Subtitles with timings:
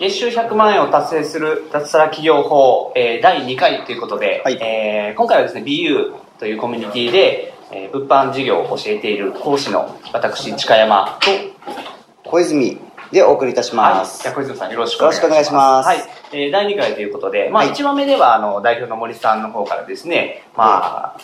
[0.00, 4.54] 月収100万円を達成する脱サラ企業法、えー、第2回ということで、はい。
[4.54, 12.78] えー今回はですね BU というコミュニティで、えー物販事業を教えている講師の私近山と小泉
[13.12, 14.26] でお送りいたします。
[14.26, 15.86] はい、小泉さんよろしくお願いします。
[15.86, 15.98] はい、
[16.32, 17.74] えー第2回ということで、まあ、はい。
[17.74, 21.16] 1話目では、あの、代表の森さんの方からですね、まあ、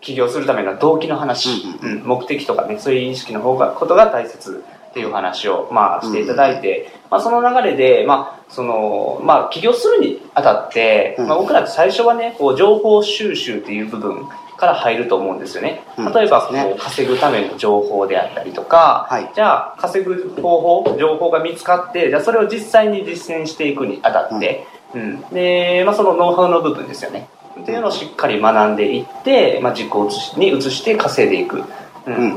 [0.00, 4.64] 起業するための動機の話、うんうん目的とかね、そういう意識の方が、ことが大切
[4.94, 11.26] っていう話を、まあ、していただいて、まあ、その流れで、まあ、その、まあ、起業するにあたって、うん。
[11.26, 15.82] まあ、僕らって最初はね、こう、情報収集っていう部分から入ると思うんですよね。
[15.98, 16.12] うん。
[16.12, 19.28] 例えば、こそう稼ぐための情報であったりとか、はい。
[19.34, 24.64] じゃあ稼ぐ方法情報が見つかってじゃあそれを実際に実践していくにあたって、
[24.94, 25.20] うん。
[25.32, 27.28] でまあ、そのノウハウの部分ですよね。
[27.60, 31.83] っていうのをしっかり学んでいって、まあ、実行に移して稼いでいく、うんうん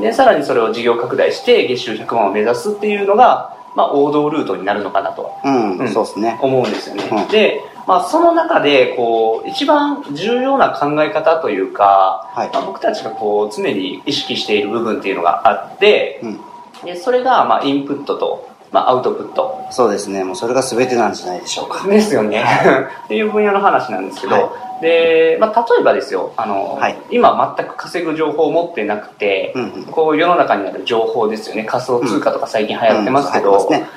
[0.00, 5.30] でさらにそれを事業拡大して月収100万を目指すっていうのが、まあ、王道ルートになるのかなとは。
[5.44, 5.92] うん、うん。
[5.92, 6.38] そうですね。
[6.40, 7.28] 思うんですよね、うん。
[7.28, 16.40] で、まあ、その中でこう一番重要な考え方というか、はいまあ、僕たちがこう常に意識している部分っていうのがあって、うん、
[16.84, 19.66] でそれがまあインプットと、まあ、アウトプット。
[19.70, 20.22] そうですね。
[20.22, 21.86] もうそれが全てなんじゃないでしょうか。
[21.86, 22.44] ですよね。
[23.06, 24.50] っていう分野の話なんですけど、は
[24.80, 26.96] で、まあ、例えばですよあの、はい。
[27.10, 29.84] 今全く稼ぐ情報を持ってなくて、うんうん。
[29.84, 31.64] こう世の中にある情報ですよね。
[31.64, 33.76] 仮想通貨とか最近流行ってますけど、うん。
[33.76, 33.88] うんうん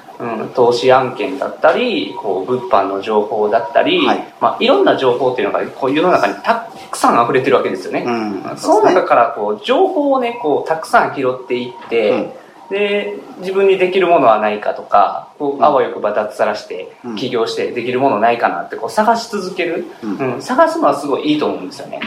[0.54, 4.22] 投資案件だったりこう物販の情報だったり、はいい。
[4.40, 8.58] まあ、いろんな情報っていうのがこう世の中にたくさん溢れてるわけですよね、うん。
[8.58, 12.32] その中からこう情報をねこうたくさん拾っていって、うん
[12.72, 17.16] で自分にできるものはないかとかこうあわよくば脱サラしてうん。
[17.18, 20.36] 起業してできるものないかなってこう探し続ける、うん。
[20.36, 22.00] うん探すのはすごいいいと思うんですよね。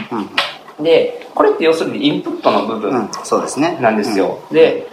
[0.77, 3.77] うん、でこれって要するにインプットの部うん分、そうですね。
[3.79, 4.87] なんですよ、で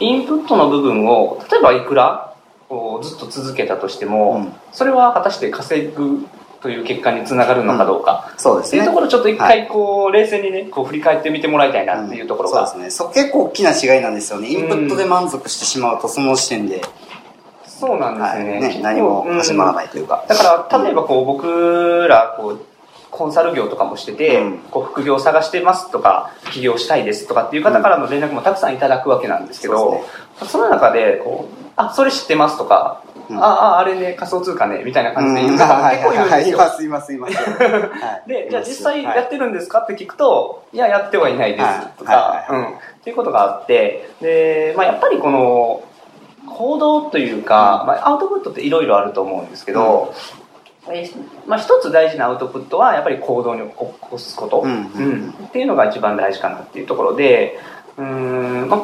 [0.00, 2.34] インプットの部分を例えばいくら
[2.68, 4.52] こうずっと続けたとしても、うん。
[4.72, 6.26] それは果たして稼ぐ
[6.60, 8.80] という結果につながるのかどうか、うん、そうですね。
[8.80, 13.08] っていうところをちょっと一回こう冷静にねこう振り返ってみてもらいたいなっていうところが、そうですね。
[13.08, 14.48] そう結構大きな違いなんですよね。
[14.48, 16.82] インプットで満足してしまうと、その時点で、
[17.64, 18.44] そうなんですはい。
[18.44, 20.24] ね、何も始まらないというか。
[20.28, 22.60] だから例えばこう僕らこう
[23.10, 24.58] コンサル業とかもしてて、うん。
[24.70, 30.04] こう副業探してますとか起業したいですとかっていう方からの連絡もたくさんいただくわけなんですけど、
[30.38, 33.38] そうその中でこうあそれ知ってますとか、うん。
[33.38, 37.36] あああれね仮想通貨ねみたいな感じで言ううん方も結構いるんですよ、います、います、います。
[37.48, 38.28] はい。
[38.28, 42.46] でじゃあ実際はいやってるんですかって聞くと、い、ややってはいないですとか、
[43.00, 45.82] っていうことがあってで、まあ、やっぱりこの
[46.46, 50.37] 行動というか、まあ、アウトプットっていろいろあると思うんですけど、えー
[51.46, 55.30] まあ、一つ大事なアウトプットはやっぱり行動に起こすこと、うんうん。
[55.46, 57.58] っていうのが一番大事かなっていうところで。
[57.96, 58.80] うーん、まあ、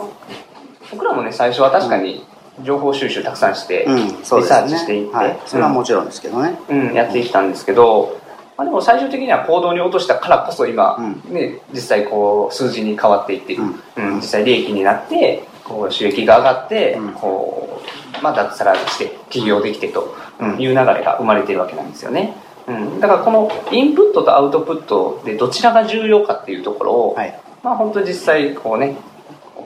[0.91, 2.25] 僕らもね最初は確かに
[2.63, 4.65] 情報収集たくさんして、うん、そうリサ。
[4.65, 5.41] ーチしていって、はい。
[5.47, 6.59] それはもちろんですけどね。
[6.69, 8.21] うん、やってきたんですけど、
[8.57, 11.35] まあ、でも最終的には行動に落としたからこそ今、うん。
[11.35, 13.81] ね、実際こう数字に変わっていって、うん。
[13.97, 14.17] うん。
[14.17, 17.13] 実際利益になってこう収益が上がって、うん。
[17.13, 17.83] こ
[18.21, 20.03] うまあ、脱サラして起業できてと。
[20.03, 20.24] うん
[20.59, 22.35] いう流れが生まれているわけなんですよね、
[22.67, 27.41] うん、だからこのインプットとアウトプットでどちらが重要かっていうところを、はい。
[27.63, 28.97] まあ、本当に実際こうね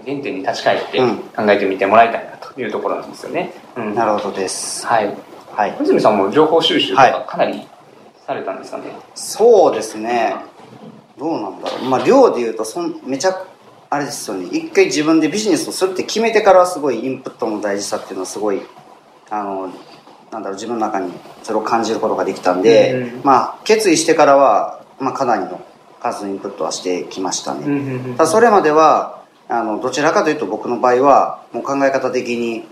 [0.04, 4.86] 原点に立ち返ってうん考えてみてもらいたいなというところなんですよね、うんなるほどです。
[4.86, 5.14] はい
[5.58, 5.72] はい。
[5.72, 7.66] 小泉さんも情報収集とはかかなり
[8.24, 8.84] されたんですかね、
[9.16, 10.36] そうですね。
[11.18, 11.88] どうなんだろう。
[11.88, 13.44] まあ、量で言うと、そんめちゃ、
[13.90, 14.46] あれですよね。
[14.52, 18.62] 一回自分でビジネスをするって決めてからはすごいインプットの大事さっていうのはすごい、
[19.30, 19.72] あの、
[20.30, 23.21] なんだろう、自分の中にそれを感じることができたんで、うん。
[23.25, 25.60] まあ、決意してからは、まあ、かなりの
[26.01, 27.66] 数のインプットはしてきましたね。
[27.66, 32.66] うんうんうんただそれまではあのどちらかというと僕の場合はもう考え方的に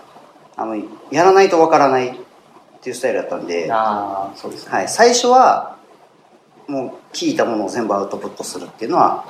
[0.57, 0.77] あの
[1.11, 2.15] やらないとわからないっ
[2.83, 5.77] ていうスタイルだったんで、ああそうですね、はい、最初は
[6.69, 9.25] もう聞いたものを全部アウトプットするっていうのは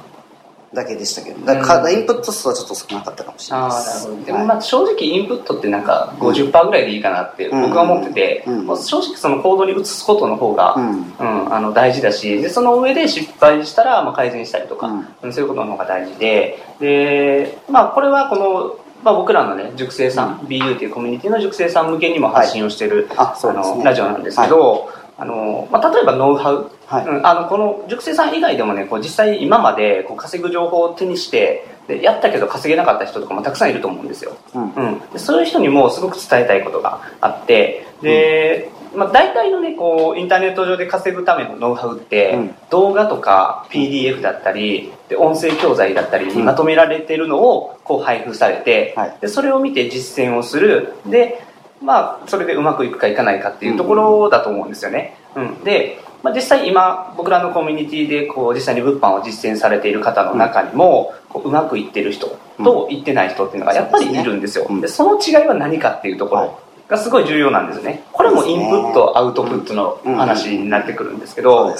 [0.77, 1.93] だけでしたけどだからうん。
[1.93, 4.27] インプット数はちょっと少なかったかもしれないです。
[4.27, 4.47] でもはい。
[4.47, 7.63] まあ正直インプットってなんか50%ぐらいでいいかなってうん。
[7.63, 14.91] 僕は思ってて、正直その行動に移すことの方が、ううんんあの大事だしでその上で失敗したらまあ改善したりとか、
[15.23, 23.49] そういうことの方が大事でで、まあ、これはこのまあ、僕らのね塾生さん、BU っていうコミュニティの塾生さん向けにも発信をしてる、はい。
[23.49, 27.07] あのラジオなんですけど、あのまあ、例えばノウハウ、はい。
[27.07, 34.73] うんあのこの塾生さん以外でもねこう実際今までこう稼ぐ情報を手にしてでやったけど稼げなかった人とかもたくさんいると思うんですよ、うん。
[34.73, 42.55] うん、でそういう人にもすごく伝えたいことがあってで、まあ、大体のねこうインターネット上で稼ぐためのノウハウって、うん。
[42.71, 49.17] 動画とか PDF だったりで音声教材だったりにまとめられてるのをこう配布されて、はい。
[49.21, 50.95] でそれを見て実践をする。
[51.07, 51.43] で
[51.83, 64.81] まあそれでうまくいくかいかないかっていうところだと思うんですよね、うん、で、まあ、実際今僕らのコミュニティでこう実際に物販を実践されている方の中にも、こううまくいってる人といってない人っていうのがやっぱりいるんですよ、うん。
[64.81, 66.49] でその違いは何かっていうとこはい。
[66.49, 68.05] ろがすごい重要なんですね。
[68.13, 71.75] これもインプットアウトプットの話になってくるんですけど、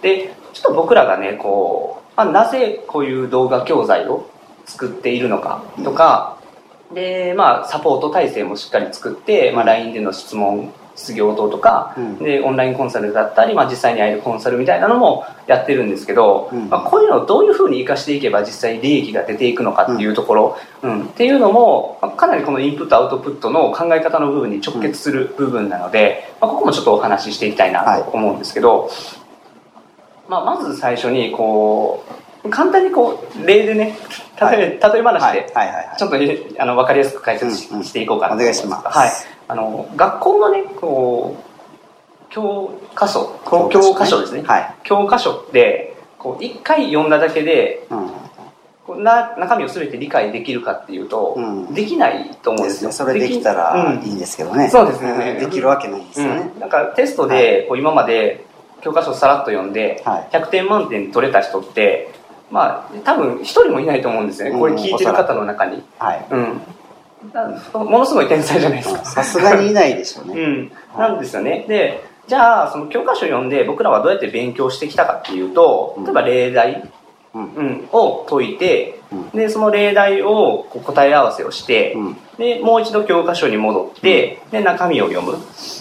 [0.00, 4.28] でちょっと僕らがねこう、まあ、なぜこういう動画教材を
[4.64, 6.38] 作っているのかとか、
[6.92, 12.18] でまあサポート体制もしっかり作って、まあ、LINE での質問質疑応答とか、うん。
[12.18, 16.68] でオンラインコンサルだったり、まあ、実際に会えるコンサルみたいなのもやってるんですけど、うん。
[16.68, 21.04] まあ、こういうのをどういうふうに生かしていけば実際利益が出ていくのかっていうところ、うん。
[21.04, 28.90] っていうのもまあかなりこのインプットアウトプットの考え方の部分に直結する部分なので、まあ、ここもちょっとお話ししていきたいなと思うんですけど、
[30.28, 33.98] まあ、まず最初にこう簡単にこう例でね
[34.40, 35.52] 例え,、例え話はいで
[35.98, 38.98] ちょっとあの分かりやすく解説し,、ていこうかなと思お願いします。
[38.98, 39.10] はい、
[39.48, 41.50] あの学校のねこう
[42.30, 44.74] 教科書教教科書ですね、はい。
[44.84, 47.86] 教科書ってこう一回読んだだけで
[48.88, 51.74] な中身を全て理解できるかっていうと、うん。
[51.74, 52.96] できないと思うんでですすよね。
[52.96, 54.02] それできたらうん。
[54.02, 54.68] いいんですけどね。
[54.68, 55.34] そうですね。
[55.34, 55.38] ん。
[55.38, 56.50] できるわけないんですよね。
[56.54, 58.44] うん、なんかテストでこう今まで
[58.80, 60.36] 教科書さらっと読んではい。
[60.36, 62.10] 100点満点取れた人って
[62.50, 65.82] まあ多分一人もいないと思うんですよね、うんこれ聞いてる方の中に。
[65.98, 66.26] はい。
[66.30, 66.60] うん。
[67.74, 69.04] ものすごい天才じゃないですか。
[69.04, 70.34] さすがにいないでしょうね。
[70.34, 71.64] うん、なんですよね。
[71.68, 76.90] でじゃあその教科書読んで僕らはどうやって勉強してきたかっていうと例えば例題、
[77.34, 77.54] うん。
[77.54, 78.99] うん、を解いて、うん
[79.34, 82.16] でその例題を答え合わせをして、うん。
[82.38, 85.38] でもう一度教科書に戻って、で中身を読む。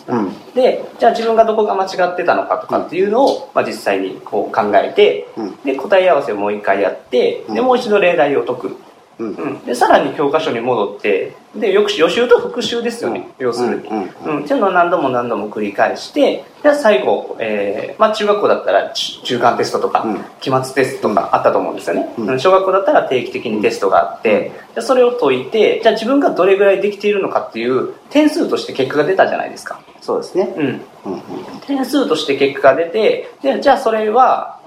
[0.07, 0.53] うん。
[0.53, 5.55] でじゃあ自分がどこが間違ってたのかとかっていうのを、まあ、実際にこう考えて、うん。
[5.63, 7.65] で答え合わせをもう一回やってでうん。
[7.65, 8.77] もう一度例題を解く、
[9.19, 9.27] うん。
[9.33, 20.23] うん、でさらに教科書に戻ってでよく予習と復習ですよね、要するに、うんうんっていうのを何度も何度も繰り返してで最後、えーまあ、中学校だったら中中間テストとか、うん。
[20.39, 30.53] 期末テストとかあったと思うんですよね、小学校だったら定期的にテストがあって、でそれを解いてじゃあ自分がどれぐらいできているのかっていう点数として結果が出たじゃないですか、そうですね。
[30.55, 30.65] うん、
[31.05, 31.21] うんうん。
[31.65, 34.58] 点数として結果が出てでじゃあそれは、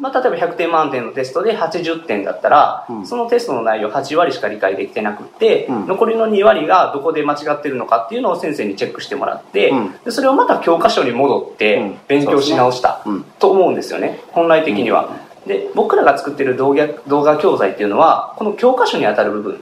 [0.00, 3.06] まあ、例えば100点満点のテストで80点だったら、うん。
[3.06, 5.86] そのテストの内容8割しか理解できてなくって、うん。
[5.86, 9.92] 残りの2割がどこで間違ってるのかっていうのを先生にチェックしてもらって、うん。
[10.04, 11.98] でそれをまた教科書に戻っうてん。
[12.06, 13.24] 勉強し直した、うん。
[13.38, 15.16] と思うんですよね本来的には、
[15.46, 19.60] で僕らが作ってる動画動画教材っていうのはこの教科書に当たる部分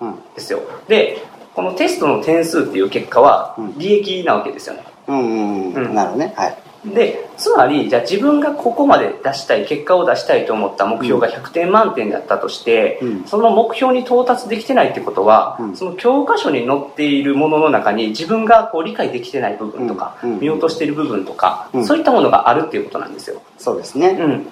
[0.00, 0.14] うん。
[0.34, 0.60] ですよ。
[0.88, 1.22] で
[1.54, 3.78] このテストの点数っていう結果はうん。
[3.78, 5.72] 利益なわけですよね、うんうん。
[5.72, 5.94] うん。
[5.94, 6.34] なるほどね。
[6.36, 13.24] はいでつまりじゃあ自分がここまで出したい結果を出したいと思った目標が100点満点だったとして、うん。
[13.24, 15.76] その目標に到達できてないってことは、うん。
[15.76, 20.32] その教科書に載っているものの中に自分がこう理解できてない部分とか、うん。
[20.34, 20.40] うん。
[20.40, 21.84] 見落としている部分とか、うん。
[21.84, 24.10] そういったものがあるっていうことなんですよ、そうですね。
[24.10, 24.46] うん、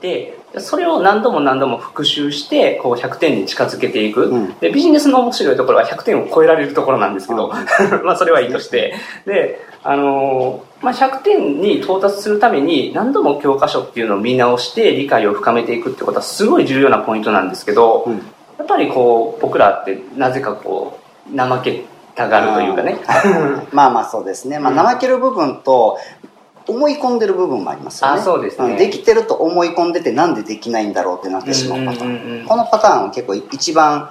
[0.00, 4.54] でそれを何度も何度も復習してこう100点に近づけていく、うん。
[4.58, 7.50] でビジネスの面白いところは100点を超えられるところなんですけど、う
[8.04, 8.94] まあそれはいいとして。
[9.26, 18.14] で、あのーまあ、100点に到達するために何度も教科書っていうのを見直して理解を深めていくってことはすごい重要なポイントなんですけど、うん。
[18.58, 20.98] やっぱりこう僕らってなぜかこ
[21.32, 21.84] う怠け
[22.14, 22.98] たがるというかね。
[23.72, 25.98] まあまあそうですね、まあ、怠ける部分と
[26.68, 28.20] 思い込んでる部分もありますよね。
[28.20, 28.74] あそうですね。
[28.74, 28.78] ん。
[28.78, 32.46] できてると思い込んでてなんでできないんだろうってなってしまうパターン,、うんうんうんうん。
[32.46, 34.10] このパターンは結構一番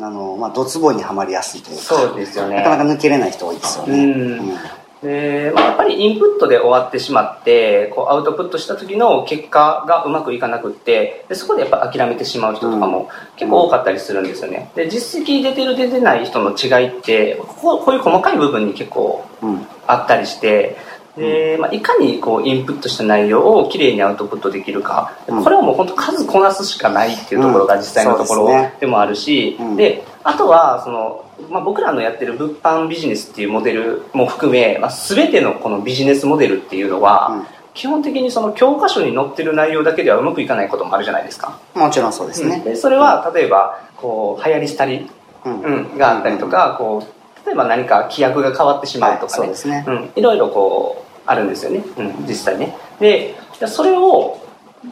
[0.00, 2.56] あの、まあ、ドツボにはまりやすいというかそうですよね。
[2.56, 4.06] なかなか抜けれない人多いですよね、う
[4.42, 4.56] ん。
[5.02, 14.70] で、まあ、やっぱりインプットで終わってしまってこうアウトプットした時の結果がうまくいかなくってでそこでやっぱ諦めてしまう人とかも結構多かったりするんですよね。
[14.74, 19.66] で実績出てる出てない人の違いってこここういう細かい部分に結構うん。
[19.90, 20.76] あったりして
[21.18, 25.44] で、まあ、いかにこうインプットした内容をきれいにアウトプットできるか、うん。
[25.44, 28.48] これはもう本当数こなすしかないっていうところが実際のところ
[28.80, 29.76] でもあるし、うん。
[29.76, 37.46] であとはその、まあ、僕らのやってる物販ビジネスっていうモデルも含め、まあ、全てのこのビジネスモデルっていうのは、うん。
[37.74, 41.60] 基本的にその教科書に載ってる内容だけではうまくいかないこともあるじゃないですか。
[41.74, 45.10] もちろんそうですね、でそれは例えばこう流行り廃り
[45.44, 45.60] うん。
[45.60, 45.98] うん。
[45.98, 49.84] があったりとか、こう例えば何か規約が変わってしまうとはいかね,、そうですね。
[49.86, 52.74] うん、いろいろこうあるんですよね、うん、実際ね。
[52.98, 54.40] でそれを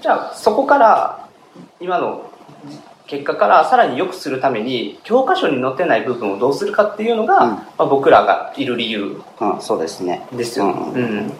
[0.02, 1.28] じゃあそこから
[1.80, 2.30] 今の
[3.06, 7.50] 結果からさらに良くするために教科書に載ってない部分をどうするかっていうのが、うん。
[7.50, 10.26] まあ、僕らがいる理由うん、そうですね。
[10.32, 11.32] ですよ、うん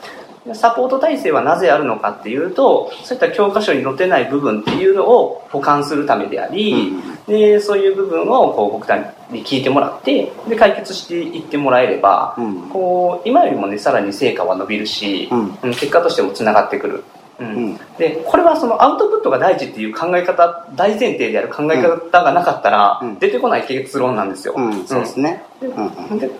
[0.46, 0.54] うん。
[0.54, 6.94] サポート体制はなぜあるのかっていうとそういった教科書に載ってない部分っていうのを補完するためであり、
[7.26, 8.98] でそういう部分をこう僕ら
[9.30, 12.68] に聞いてもらってで解決していってもらえれば、うん。
[12.68, 15.58] こう今よりもねさらに成果は伸びるし、うん。
[15.62, 17.04] うん結果としてもつながってくる、
[17.40, 17.46] うん。
[17.46, 17.80] うん。
[17.98, 23.18] でこれはそのアウトプットが大事っていう考え方大前提である考え方がなかったら、うん。
[23.18, 24.86] 出てこない結論なんですよ、うん。
[24.86, 25.42] そうですね。
[25.60, 25.68] で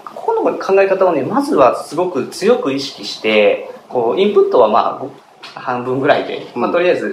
[0.05, 5.11] ここの考え方をねまずはすごく強く意識してこうインプットはまあご
[5.55, 6.73] 半分ぐらいで、まあ、うん。
[6.73, 7.12] とりあえず、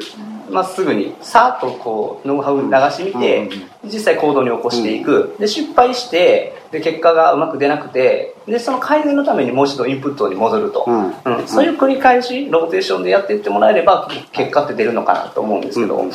[0.49, 3.49] まあ、すぐにさーっとこうノウハウ流してみて、
[3.85, 11.05] 実際行動に起こしていく、で失敗してで結果がうまく出なくてでその改善のためにもう一度インプットに戻ると、うん。
[11.05, 11.47] うん。
[11.47, 16.05] そういう繰り返しローテーションでやっていってもらえれば結果って出るのかなと思うんですけど、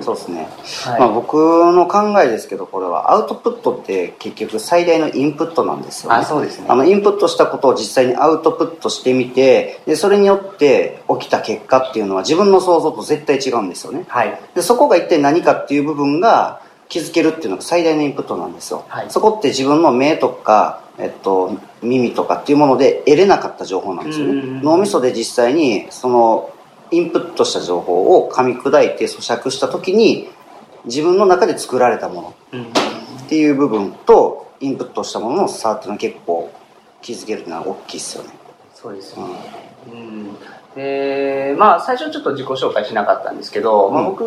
[0.00, 0.48] そうですね、
[0.84, 1.00] はい。
[1.00, 3.12] まあ、僕の考えですけどこれは。
[3.12, 6.16] アウトプットって結局最大のインプットなんですよね。
[6.16, 6.66] あそうですね。
[6.68, 14.04] あのインプットしたことを実際にアウトプットしてみてでそれによって起きた結果っていうのは自分の想像と絶対違うんですよね。
[14.08, 14.40] はい。
[14.54, 19.06] でそこが一体何かっていう部分が気づけるっていうのが最大のインプットなんですよ、はい。
[19.10, 26.50] そこって自分の目とか、えっと、耳とかっていうもので得れなかった情報なんですよね、脳みそで実際にその
[26.90, 30.28] インプットした情報を噛み砕いて咀嚼した時に
[30.84, 32.34] 自分の中で作られたもの。
[32.52, 32.62] うん。
[32.62, 32.64] っ
[33.28, 36.50] ていう部分とインプットしたものの差っていうのは結構
[37.02, 38.30] 気づけるのは大きいですよね。
[38.74, 39.34] そうですよね。
[39.92, 40.36] うん。
[40.74, 44.10] でまあ、最初ちょっと自己紹介しなかったんですけど、まあ、うん。
[44.10, 44.22] 僕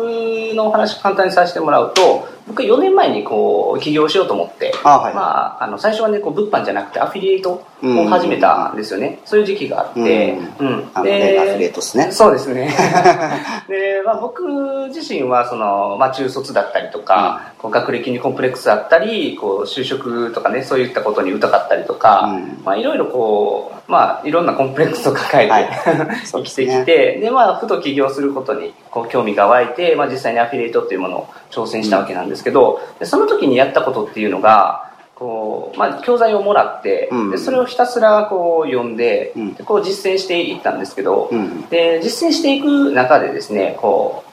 [0.54, 10.90] のお話簡単にさせてもらうと僕4年前にこう起業しようと思ってあはいまあ、あの最初はねこう物販じゃなくてアフィリエイトを始めたんですよね、そういう時期があって、うん。
[10.94, 12.12] あのねアフィリエイトですね。
[12.12, 12.72] そうですね。
[13.68, 14.42] で、まあ、僕
[14.88, 22.62] 自身はその、まあ、中卒だったりとか、こう学歴にコンプレックスあったりこう就職とかねそういったことに疑ったりとか、うん。
[22.64, 25.68] まあ、いろいろこう、まあ、いろんなコンプレックスを抱えて、はい
[26.24, 37.30] 生きてきてで、まあ、ふと起業することにこう興味が湧いて、まあ、実際にアフィリエイトっていうものを挑戦したわけなんですけど、でその時にやったことっていうのがこう、まあ、教材をもらって、うん。
[37.30, 39.54] でそれをひたすらこう読んで,、うん。
[39.54, 41.62] でこう実践していったんですけど、うん。
[41.70, 44.24] で実践していく中でですねこ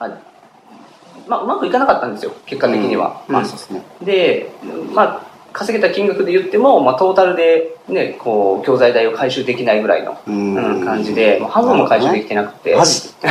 [0.00, 0.20] う、まあ
[1.28, 3.34] まあ、うまくいかなかったんですよ結果的には、うん。
[3.34, 3.82] まあそうですね。
[4.02, 4.50] で、
[4.92, 10.54] まあ、稼げた金額で言っても、まあ、トータルで、ね、こう教材代を回収できないぐらいの、うん。
[10.56, 13.14] うん感じで、もう半分も回収できてなくて、マジつ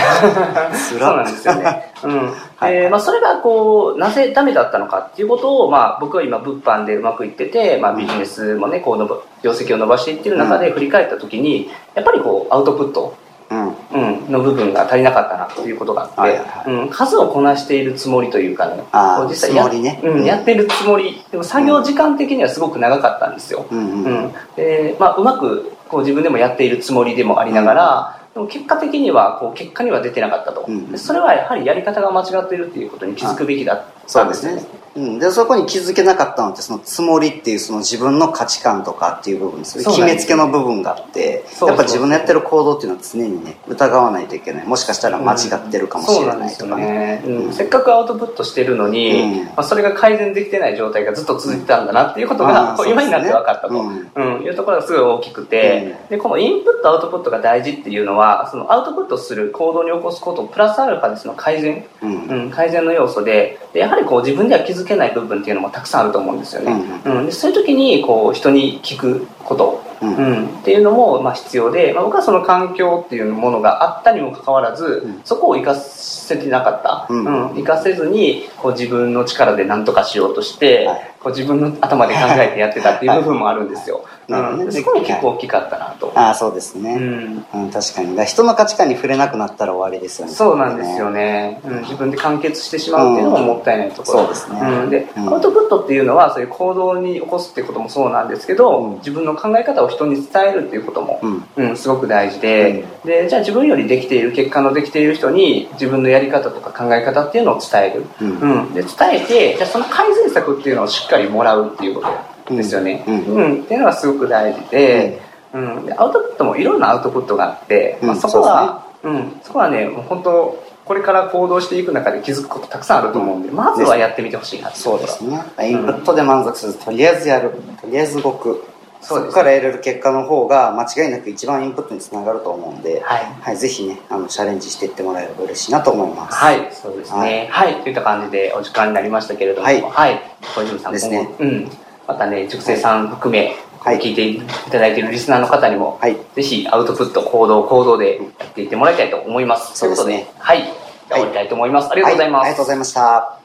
[0.89, 1.92] そうなんですよね。
[2.03, 2.34] うん。
[2.56, 13.15] はいでまあ、それがこうなぜダメだったのかっていうことを、まあ、僕は今物販でうまくいってて、まあ、ビジネスもねこう伸ば業績を伸ばしていってる中で振り返った時にやっぱりこうアウトプット
[13.53, 14.25] うん。
[14.25, 18.83] うん、の部分が足りなかったなということがあって、はいはい数をこなしているつもりというかね。
[19.29, 20.00] 実際やね。
[20.03, 20.25] うんうん。
[20.25, 21.24] やってるつもり。
[21.31, 24.33] でも作業時間的にはすごく長かったんですよ、うん。
[24.55, 34.83] でまあ、うまくこう自分でもやっているつもりでもありながら、でも結果的にはこう結果には出てなかったと、うんでそれはやはりやり方が間違っているっていうことに気づくべきだったんですよね。
[34.95, 41.69] うん、でそこに気づけなかったのってそのつもりっていうその自分の価値観とかっていう部分です決めつけの部分があってそうそう。
[41.69, 44.67] やっぱ自分のやってる行動っていうのは常にね疑わないといけない。
[44.67, 49.45] もしかしたら間違ってるかもしれそうなんですよないとかねせっかくアウトプットしてるのに、うん。
[49.45, 54.03] まあ、それが改善できてない状態がずっと続いてたんだなっていうことあが、う今になって分かったと、そううん。
[54.03, 62.25] ですねいうところがすごい大きくて、でこのインプットアウトプットが大事っていうのはそのアウトプットする行動に起こすことプラスアルファでその改善、うん。
[62.25, 66.71] うん、改善の要素ででやはりこう自分では気づけない部分っていうのもたくさんあると思うんですよね、
[67.05, 67.25] うん。
[67.25, 70.15] でそういう時にこう人に聞くこと、うん。
[70.15, 70.45] うん。
[70.59, 75.21] っていうのもまあ必要で、まあ、僕はその環境っていうものがあったにもかかわらず、うん。
[75.23, 77.50] そこを生かせてなかった、うん。
[77.50, 77.55] うん。
[77.55, 81.13] 生かせずにこう自分の力で何とかしようとして、はい。
[81.23, 88.25] こう自分の頭で考えてやってたっていう部分もあるんですよ、うん、でそこも結構大きかったなと、ああそうですうね、ん、うん確かに。
[88.25, 90.34] 人の価値観に触れなくなったら終わりですよね。
[90.34, 94.86] そうなんですよね、うん、自分で完結してしまうっていうのももったいないところ、そうですね。
[94.86, 95.30] ん、で、うん。
[95.30, 98.96] アウトプットっていうのはそういう行動に起こすってこともそうなんですけど、うん。
[98.98, 101.44] 自分の考え方を人に伝えるっていうことも、うん。
[101.58, 108.30] うん、すごく大事で,、でじゃあ自分よりできている結果のできている人に自分のやり方とか考え方っていうのを伝える、うん。
[108.39, 113.25] うん、で伝えてじゃあその改善策っていうのをしっかりもらうっていうことですよね、うん。
[113.25, 113.63] うん。
[113.63, 115.21] っていうのがすごく大事で,、
[115.53, 115.85] うん。
[115.85, 125.41] でアウトプットもいろんなアウトプットがあって、まあ、うんそこはう、ん、そこはねもう本当これから行動していく中で気づくことたくさんあると思うんで、まずはやってみてほしいなそうですね。
[125.62, 127.51] インプットで満足せずとりあえずやる。
[127.81, 128.65] とりあえず動く
[129.00, 133.57] そこから得れる結果の方が間違いなく一番インプットにつながると思うんで、はい。
[133.57, 136.35] ぜひねあのチャレンジしていってもらえれば嬉しいなと思います。
[136.35, 137.47] はい、そうですね。
[137.51, 139.81] はい、といった感じでお時間になりましたけれども、はい。
[139.81, 140.21] はい、
[140.55, 141.29] 小泉さん、ですね。
[141.39, 141.69] うん、
[142.07, 144.00] またね、熟成さん含め、はい。
[144.00, 144.41] 聞いてい
[144.72, 146.17] ただいているリスナーの方にも、はい。
[146.36, 149.77] ぜひアウトプット、行動、行動でやっていってもらいたいと思います。
[149.77, 150.29] そうですね。
[150.39, 150.72] はい、じゃ
[151.12, 151.91] あ終わりたいと思います。
[151.91, 152.39] ありがとうございます。
[152.39, 153.39] はありがとうございました。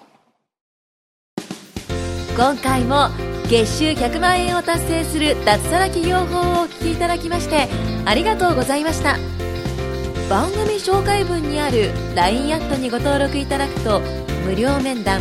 [2.37, 3.09] 今回も
[3.49, 7.67] 月収100万円を達成する脱サラ企業法をお聞きいただきまして
[8.05, 9.17] ありがとうございました。
[10.31, 14.01] 番組紹介文にある LINE アットにご登録いただくと
[14.47, 15.21] 無料面談